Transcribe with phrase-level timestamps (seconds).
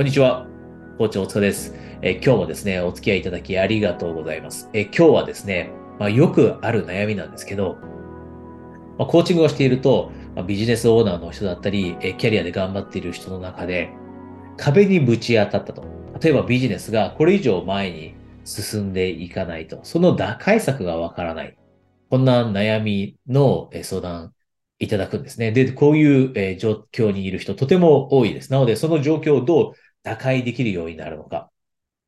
[0.00, 0.46] こんにちは。
[0.96, 4.70] 校長お疲れです、えー、今日もですね、お付き合いいただきありがとうございます。
[4.72, 7.76] えー、今日はですね、まあ、よくある悩みなんですけど、
[8.96, 13.90] まあ、コーチングをしていると、まあ、ビジネスオーナーの人だったり、え、キャリアで頑張っている人の中で、
[14.56, 15.84] 壁にぶち当たったと。
[16.18, 18.14] 例えばビジネスがこれ以上前に
[18.46, 19.80] 進んでいかないと。
[19.82, 21.58] その打開策がわからない。
[22.08, 24.32] こんな悩みの相談
[24.78, 25.52] いただくんですね。
[25.52, 28.50] で、こういう状況にいる人とても多いです。
[28.50, 29.72] なので、その状況をどう
[30.02, 31.50] 打開できるようになるのか。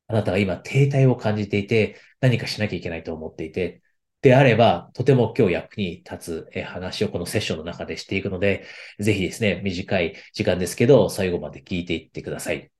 [0.07, 3.81] あなたが今停滞を感じていて、何かしなきゃいけないと思っていて、
[4.21, 8.65] であれば、とても今日役に立つ話をこのセッションの中でしていくので、
[8.99, 12.71] ぜひですね、短い時間ですけど、最後まで聞いていってください。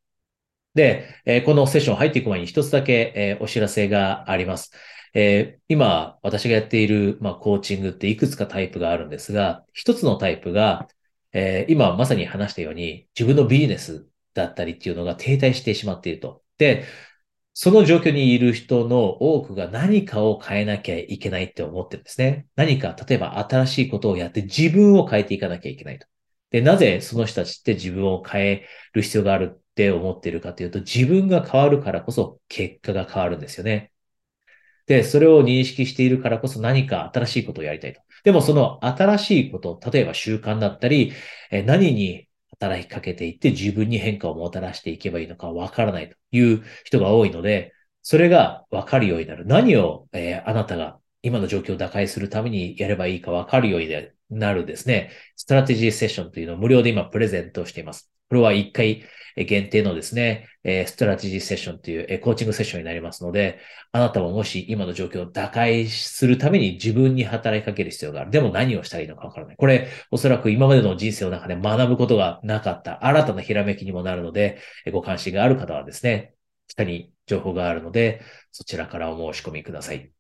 [0.74, 4.72] で、このセッション入っていく前に一つだけお知らせがあります。
[5.14, 10.88] え、今、私がやっている、まあ、コーチングっていくつかタイプがあるんですが、一つのタイプが、
[11.34, 16.44] え、今まさに話したように、自分のビジネスだったりっていうのが停滞してしまっていると。
[16.58, 16.86] で、
[17.54, 22.48] その状況にいる人の多くが何かを変えなきゃいけないって思ってるんですね。
[22.56, 26.08] 何か、例えば新しいことをやって自分を変えていかなきゃいけないと。
[26.50, 33.92] で、なぜその人たちって自分を変える必要があるって思っているかというと、自分が変わるからこそ結果が変わるんですよね。
[34.86, 38.02] で、それを認識しているからこそ何か新しいことをやりたいと。
[38.24, 41.14] でもその新しいこと、例えば習慣だったり、
[41.52, 42.28] 何に
[42.60, 49.46] 働きかけていって自分に変化をもたらしていけばいいのかわからないという人が多いので、それがわかるようになる。
[49.46, 53.90] 何を、えー、あなたが今の状況を打開するためにやればいいかわかるように
[54.30, 58.12] なるですね、ストラテジーセッションというのを無料で今プレゼントしています。
[58.30, 59.04] これは1回
[59.36, 63.60] 限定のですね、ストラテジーセッションというコーチングセッションになりますので、
[63.92, 68.32] あなたももし今の状況を打開するために自分に働きかける必要がある。
[68.32, 69.56] でも何をしたらいいのかわからない。
[69.56, 74.60] これ、おそらく今までの人生の中で学ぶことがなかった新たなひらめきにもなるので、
[74.92, 76.34] ご関心がある方はですね、
[76.68, 78.22] 下に情報があるので、
[78.52, 80.12] そちらからお申し込みください。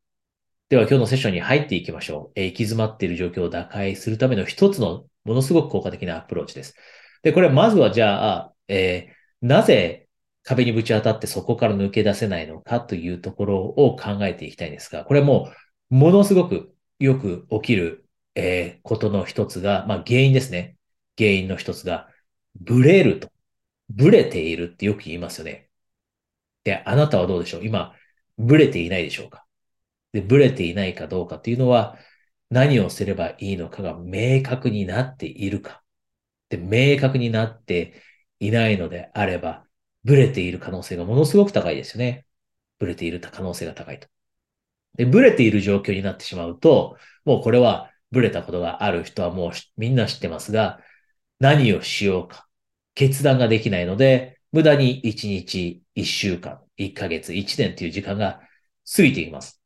[0.70, 2.40] では今日のセッションに入っていきましょう。
[2.40, 6.76] え、行き詰まっている状況を打開するための一つのものすごく効果的なアプローチです。
[7.22, 10.08] で、これまずはじゃあ、えー、なぜ
[10.44, 15.52] 壁にぶち当たってそこから抜け出せないのかというところを考えていきたいんですが、これも
[15.90, 20.76] ものすごくよく起きる、えー、ことの一つが、まあ原因ですね。
[21.18, 22.08] 原因の一つが、
[22.60, 23.30] ブレると。
[23.90, 25.70] ブレているってよく言いますよね。
[26.64, 27.66] で、あなたはどうでしょう？
[27.66, 27.94] 今、
[28.38, 29.46] ブレていないでしょうか？
[30.14, 31.98] で、ブレていないかどうかっていうのは、
[32.50, 35.84] 何をすればいいのかが明確になっているか。
[36.50, 38.02] で、明確になって
[38.40, 39.66] いないのであれば、
[40.04, 42.26] ブレている可能性がものすごく高いですよね。
[42.80, 44.08] ブレている可能性が高いと。
[44.96, 50.80] で、ブレている状況になってしまうと、もうこれはブレたことがある人はもうみんな知ってますが、
[51.40, 52.48] 何をしようか。
[52.96, 58.42] 決断ができないので、無駄に1日、1週間、1ヶ月、1年という時間が
[58.96, 59.63] 過ぎていきます。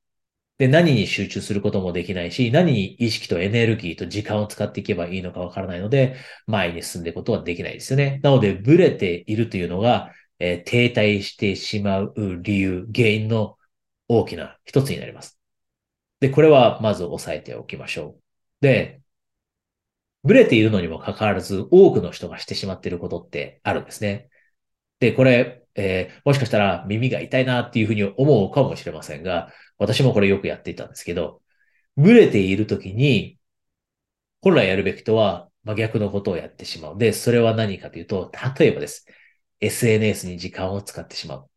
[0.57, 6.15] で、何に集中することもできないし、何に意識とエネルギーと時間を使っていけばいいのかわからないので、
[6.47, 8.19] 前に進んでいくことはできないですよね。
[8.23, 13.57] なので、ブレているというのが、えー、停滞してしまう理由、原因の
[14.07, 15.39] 大きな一つになります。
[16.19, 18.21] で、これはまず押さえておきましょう。
[18.61, 19.01] で、
[20.23, 24.29] ブレているのにもかかわらず、多くの人がしてしまっていることってあるんですね。
[24.99, 31.41] で、これ、えー、もしかしたら耳が痛いなっていうふうに思うかもしれませんが、私もこれよくやっていたんですけど、
[31.95, 33.39] ブレているときに、
[34.41, 36.97] 本来やるべきとは真逆のことをやってしまう。
[36.97, 39.05] で、それは何かというと、例えばです。
[39.59, 41.49] SNS に時間を使ってしまう。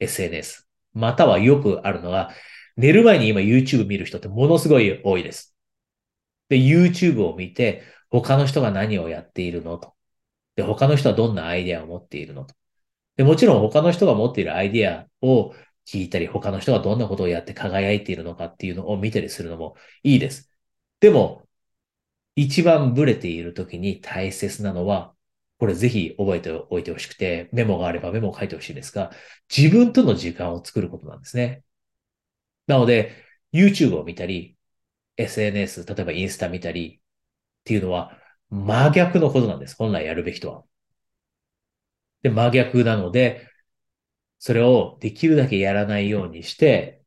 [0.00, 0.66] SNS。
[0.92, 2.32] またはよくあるのは、
[2.76, 5.54] 寝る前に今 YouTube 見る人ってものすごい多いです。
[6.48, 9.94] で、YouTube を見て、他の人が何をやっているのと。
[10.60, 12.54] で、他の人はどんなアイデアを持っているのと。
[13.16, 15.54] で、もちろん他の人が持っているアイデアを
[15.86, 20.50] 聞いたり、他の人がどんなことをやって輝いているのかっていうのを見たりするのもいいです。
[21.00, 21.48] でも、
[22.36, 25.14] 一番ブレている時に大切なのは、
[25.58, 29.12] これぜひ覚えておいてほしくて、メモがあればメモを書いてほしいですが、
[29.54, 31.64] 自分との時間を作ることなんですね。
[32.66, 33.14] なので、
[33.52, 34.56] YouTube を見たり、
[35.16, 38.19] SNS、例えばインスタ見たりっていうのは
[38.50, 39.76] 真逆のことなんです。
[39.76, 40.64] 本来やるべきとは。
[42.22, 43.46] で、真逆なので、
[44.38, 47.02] それをできるだけやらないようにして、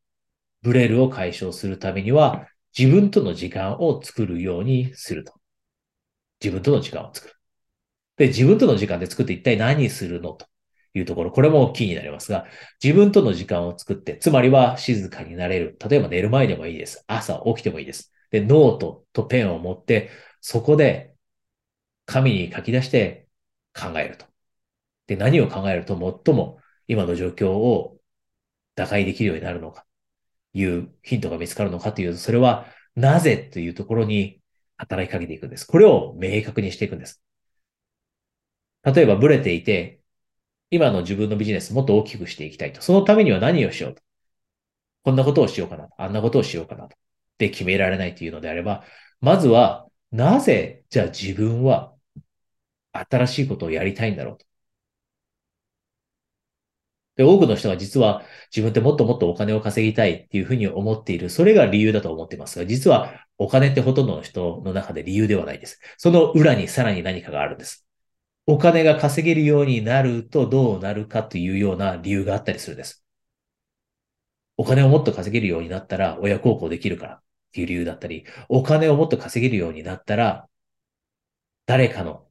[0.62, 2.48] ブレルを解消するためには、
[2.78, 5.34] 自分との時間を作るようにすると。
[6.42, 7.34] 自分との時間を作る。
[8.18, 10.48] で、自分との時間で作って一体何するのと
[10.94, 12.45] いうところ、これもキーになりますが、
[12.84, 15.78] 自分との時間を作って、つまりは静かになれる。
[15.88, 17.04] 例えば寝る前でもいいです。
[17.07, 18.13] 朝起きてもいいです。
[18.31, 20.10] で、ノートとペンを持って、
[20.42, 21.12] そこで
[22.05, 23.27] 紙に書き出して
[23.73, 24.25] 考えると。
[25.07, 25.94] で、何を考えると
[26.25, 27.97] 最も今の状況を
[28.75, 29.85] 打開できるようになるのか、
[30.53, 34.41] いうヒントが見つかるのかというと、それはなぜというところに
[34.77, 35.65] 働きかけていくんです。
[35.65, 37.21] これを明確にしていくんです。
[38.83, 40.01] 例えばブレていて、
[40.69, 42.81] 今の自分のビジネスもっと大きくしていきたいと。
[42.81, 44.01] そのためには何をしようと。
[45.03, 45.94] こんなことをしようかなと。
[45.97, 46.97] あんなことをしようかなと。
[47.38, 48.83] で決められないというのであれば、
[49.21, 51.93] まずは、なぜ、じゃあ自分は
[52.94, 54.45] 新しいことをやりたいんだろうと。
[57.16, 61.30] で、多くの人が実は自分ってもっともっとお金を稼ぎたいっていうふうに思っている。
[61.30, 65.80] それが理由だと思ってますが、実はお金ってほとんどの人の中で理由ではないです。
[65.98, 67.86] その裏にさらに何かがあるんです。
[68.48, 73.04] お金が稼げるようになるとどうなるかというような理由があったりするんです。
[74.57, 77.22] お金をもっと稼げるようになったら親孝行できるからっ
[77.54, 80.48] ていう理由だったり、お金をもっと稼げるようになったら
[81.66, 82.22] 誰かの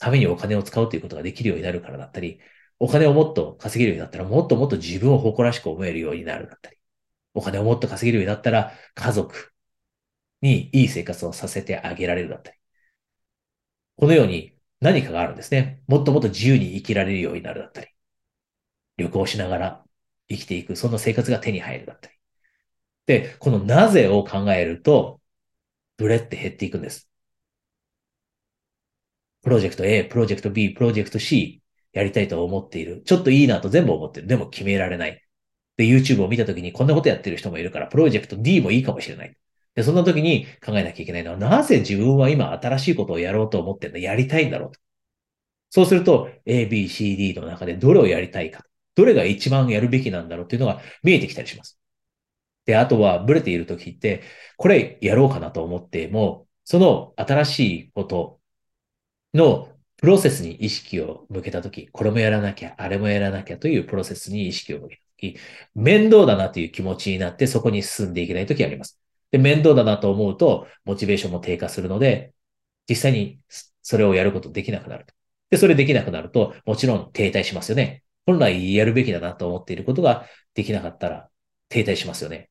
[0.00, 2.40] ためにお金を使うということができるようになるからだったり、
[2.80, 6.78] お金をもっと稼げるようになったら、もっともっと自分を誇らしく思えるようになるだったり、
[7.34, 9.52] お金をもっと稼げるようになったら、家族
[10.42, 12.58] にいい生活をさせてあげられるだったり。
[13.96, 15.82] このように何かがあるんですね。
[15.86, 17.88] もっともっと自由に生きられるようになるだったり。
[18.96, 19.84] 旅行しながら
[20.28, 22.14] 生きていく、その生活が手に入るだったり。
[23.06, 25.20] で、このなぜを考えると、
[25.98, 27.09] ブレって減っていくんです。
[29.42, 33.02] プロジェクト A、プロジェクト B、プロジェクト C、やりたいと思っている。
[33.04, 34.26] ちょっといいなと全部思ってる。
[34.26, 35.22] でも決められない。
[35.76, 39.34] で、YouTube を見たときにこんなことやってる人もいるから、プロジェクト D もいいかもしれない。
[39.74, 43.98] で、そんな時に考えなきゃいけないのは、なぜ自分は今新しいことをやろうと思ってるの？
[43.98, 44.80] やりたいんだろうと。
[45.70, 48.64] そうすると、A, B, C, D の中でどれをやりたいか、
[48.96, 51.78] どれが一番やるべきなんだろうっていうのが見えてきたりします。
[52.66, 54.22] で、あとはブレている時って、
[54.56, 58.39] これやろうかなと思っても、その新しいこと
[59.34, 65.36] のプロセスに意識を向けたとき、これもやらなきゃ、あれもやらなきゃというプロセスに意識を向けたとき、
[65.74, 68.98] 面倒だなという気持ちになってそこに進んでいけないときあります。
[69.30, 72.32] で、面倒だなと思うと、モチベーションも低下するので、
[72.88, 73.40] 実際に
[73.82, 75.14] それをやることできなくなると。
[75.50, 78.02] で、それできなくなると、もちろん停滞しますよね。
[78.26, 81.28] 本来やるべきだなと思っていることができなかったら
[81.68, 82.50] 停滞しますよね。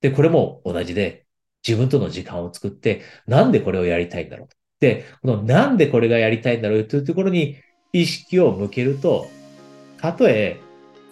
[0.00, 1.26] で、これも同じで、
[1.66, 4.56] 自分との時間を作って、なんでこれをやりたいんだろうと。
[4.80, 7.56] で、このなんでこれがやりたいんだろうというところに
[7.92, 9.26] 意識を向けると、
[9.98, 10.60] たとえ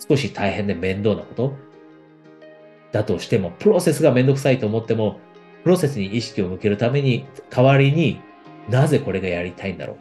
[0.07, 1.55] 少し大変で面倒なこと
[2.93, 5.19] だとしても、プロセスがめんどくさいと思っても、
[5.63, 8.21] プロセスに意識を向けるために、代わりに
[8.69, 9.97] なぜこれがやりたいんだろう。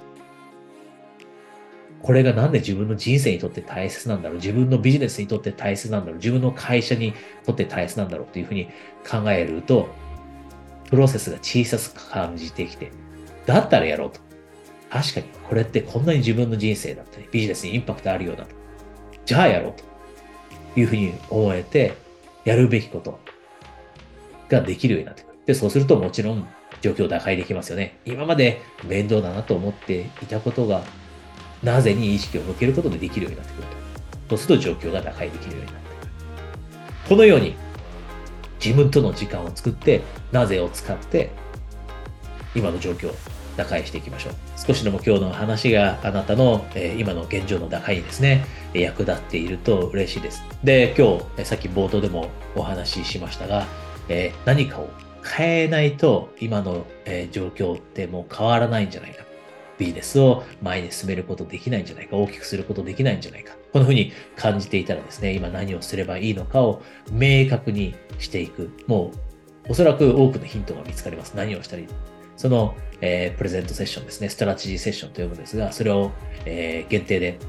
[2.02, 4.38] これがなんで自分の人生にとって大切なんだろう。
[4.38, 6.18] 自分のビジネスにとって大切なんだろう。
[6.18, 7.14] 自分の会社に
[7.46, 8.68] とって大切なんだろうというふうに
[9.10, 9.88] 考えると、
[10.90, 12.92] プロセスが小さく感じてきて、
[13.46, 14.20] だったらやろうと。
[14.90, 18.56] 確かに、これってこんなに自分の人生だったり、ビジネスにインパクトあるようだと。
[19.26, 21.94] じゃあやろうというふうに思えて、
[22.46, 23.20] やるべきこと
[24.50, 25.34] ができるようになってくる。
[25.46, 26.48] で、そうするともちろん
[26.82, 28.00] 状況を打開できますよね。
[28.06, 30.84] 今まで面倒だなと思っていたことが、
[31.64, 33.84] なぜに意識を向けることでできるようになってくると。
[34.30, 36.12] そうすると状況が打開できるようになってくる。
[37.10, 37.56] このように
[38.64, 40.02] 自分との時間を作って、
[40.32, 41.32] なぜを使って
[42.56, 43.16] 今の状況を
[43.58, 44.34] 打開していきましょう。
[44.66, 50.44] 少しでも今日の話があなたの、え、今の現状の打開にですね、役立っていると嬉しいです。
[50.64, 53.66] で、今日、さっき冒頭でもお話ししましたが、
[54.10, 54.90] え、何かを
[55.24, 59.24] 変えないと今の、え、状況ってもう変わらないんじゃないか。
[59.78, 62.16] ビジネスを前に進めることできないんじゃないか。
[62.16, 63.56] 大きくすることできないんじゃないか。
[63.72, 68.72] このふうに感じていたらですね、今何をすればいいのかを明確にしていく。
[68.88, 69.12] も
[69.68, 71.34] うおそらく多くのヒントが見つかります。
[71.36, 71.88] 何をしたり
[72.36, 76.12] その、えー、プレゼントセッションですね、ストラテジーセッションというものですが、それを、
[76.46, 77.40] えー、限定で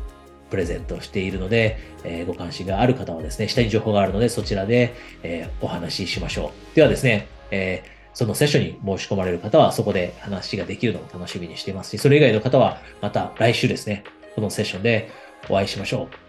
[0.50, 6.76] プレゼントしているので、えー、ご関心がある方はですね、下に情報があるので、そちらで、えお話ししましょう。
[6.76, 7.82] ではですね、え
[8.14, 14.04] そのセッションに申し込まれる方は、そこで話ができるのを楽しみにしていますし、それ以外の方は、また来週ですね、
[14.36, 15.10] このセッションで
[15.48, 16.23] お会いしましょう。